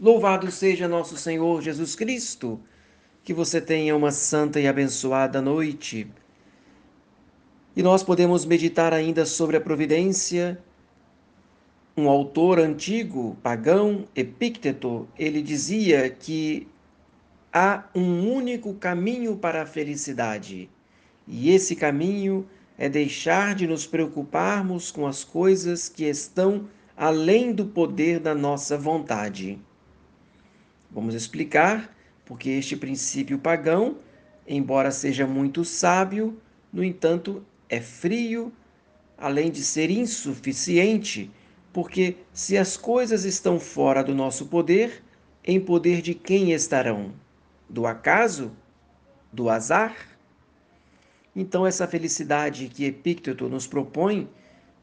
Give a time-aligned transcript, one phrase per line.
[0.00, 2.60] Louvado seja nosso Senhor Jesus Cristo.
[3.24, 6.06] Que você tenha uma santa e abençoada noite.
[7.74, 10.56] E nós podemos meditar ainda sobre a providência.
[11.96, 16.68] Um autor antigo, pagão, Epícteto, ele dizia que
[17.52, 20.70] há um único caminho para a felicidade,
[21.26, 27.66] e esse caminho é deixar de nos preocuparmos com as coisas que estão além do
[27.66, 29.58] poder da nossa vontade.
[30.90, 31.94] Vamos explicar
[32.24, 33.98] porque este princípio pagão,
[34.46, 36.40] embora seja muito sábio,
[36.72, 38.52] no entanto, é frio,
[39.16, 41.30] além de ser insuficiente,
[41.72, 45.02] porque se as coisas estão fora do nosso poder,
[45.44, 47.12] em poder de quem estarão?
[47.68, 48.52] Do acaso?
[49.32, 49.94] Do azar?
[51.34, 54.28] Então, essa felicidade que Epícteto nos propõe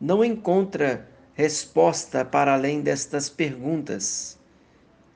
[0.00, 4.38] não encontra resposta para além destas perguntas.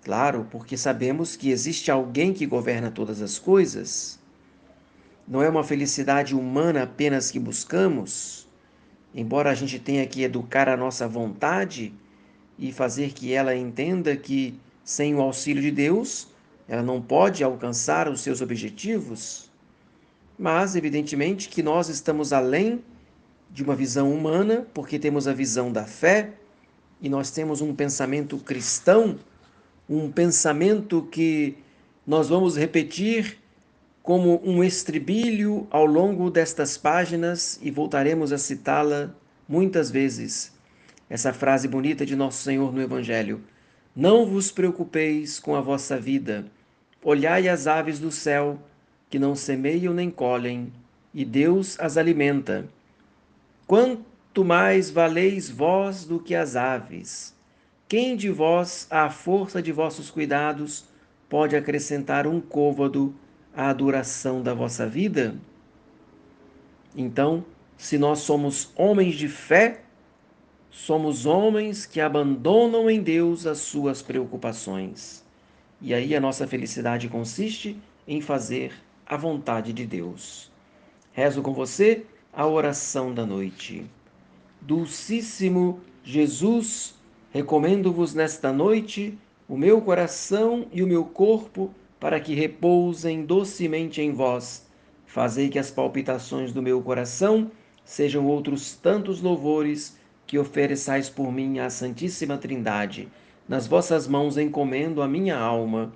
[0.07, 4.21] Claro, porque sabemos que existe alguém que governa todas as coisas.
[5.27, 8.47] Não é uma felicidade humana apenas que buscamos,
[9.13, 11.93] embora a gente tenha que educar a nossa vontade
[12.57, 16.29] e fazer que ela entenda que, sem o auxílio de Deus,
[16.69, 19.51] ela não pode alcançar os seus objetivos.
[20.39, 22.81] Mas, evidentemente, que nós estamos além
[23.51, 26.31] de uma visão humana, porque temos a visão da fé
[27.03, 29.19] e nós temos um pensamento cristão
[29.89, 31.57] um pensamento que
[32.07, 33.39] nós vamos repetir
[34.03, 39.11] como um estribilho ao longo destas páginas e voltaremos a citá-la
[39.49, 40.53] muitas vezes.
[41.09, 43.41] Essa frase bonita de Nosso Senhor no Evangelho:
[43.95, 46.47] Não vos preocupeis com a vossa vida.
[47.03, 48.59] Olhai as aves do céu,
[49.09, 50.73] que não semeiam nem colhem,
[51.15, 52.69] e Deus as alimenta.
[53.67, 57.36] Quanto mais valeis vós do que as aves.
[57.89, 60.87] Quem de vós, à força de vossos cuidados,
[61.29, 63.15] pode acrescentar um côvado
[63.55, 65.37] à duração da vossa vida?
[66.97, 67.45] Então,
[67.77, 69.83] se nós somos homens de fé,
[70.69, 75.25] somos homens que abandonam em Deus as suas preocupações.
[75.81, 78.73] E aí a nossa felicidade consiste em fazer
[79.07, 80.51] a vontade de Deus.
[81.13, 83.87] Rezo com você a oração da noite.
[84.61, 86.97] Dulcíssimo Jesus,
[87.37, 91.71] Recomendo-vos nesta noite o meu coração e o meu corpo
[92.01, 94.67] para que repousem docemente em vós.
[95.05, 97.51] Fazei que as palpitações do meu coração
[97.85, 103.07] sejam outros tantos louvores que ofereçais por mim à Santíssima Trindade.
[103.47, 105.93] Nas vossas mãos encomendo a minha alma.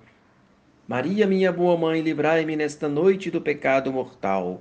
[0.86, 4.60] Maria, minha boa mãe, livrai-me nesta noite do pecado mortal.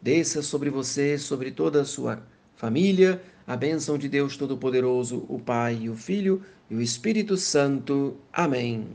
[0.00, 2.22] Desça sobre você, sobre toda a sua
[2.56, 8.14] família, a bênção de Deus Todo-Poderoso, o Pai, o Filho e o Espírito Santo.
[8.30, 8.86] Amém.